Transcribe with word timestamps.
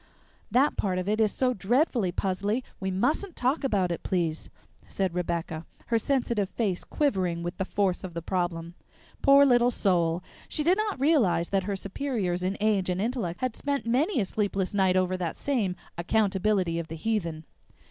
"That 0.49 0.77
part 0.77 0.97
of 0.97 1.07
it 1.07 1.21
is 1.21 1.31
so 1.31 1.53
dreadfully 1.53 2.11
puzzly 2.11 2.63
we 2.79 2.89
mustn't 2.89 3.35
talk 3.35 3.63
about 3.63 3.91
it, 3.91 4.01
please," 4.01 4.49
said 4.87 5.13
Rebecca, 5.13 5.63
her 5.89 5.99
sensitive 5.99 6.49
face 6.49 6.83
quivering 6.83 7.43
with 7.43 7.57
the 7.57 7.65
force 7.65 8.03
of 8.03 8.15
the 8.15 8.21
problem. 8.23 8.73
Poor 9.21 9.45
little 9.45 9.69
soul! 9.69 10.23
She 10.49 10.63
did 10.63 10.79
not 10.79 10.99
realize 10.99 11.49
that 11.49 11.65
her 11.65 11.75
superiors 11.75 12.41
in 12.41 12.57
age 12.59 12.89
and 12.89 12.99
intellect 12.99 13.41
had 13.41 13.55
spent 13.55 13.85
many 13.85 14.19
a 14.19 14.25
sleepless 14.25 14.73
night 14.73 14.95
over 14.97 15.15
that 15.17 15.37
same 15.37 15.75
"accountability 15.99 16.79
of 16.79 16.87
the 16.87 16.95
heathen." 16.95 17.45